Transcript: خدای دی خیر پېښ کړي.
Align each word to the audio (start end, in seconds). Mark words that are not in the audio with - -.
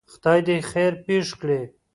خدای 0.11 0.39
دی 0.47 0.57
خیر 0.71 0.93
پېښ 1.05 1.27
کړي. 1.41 1.61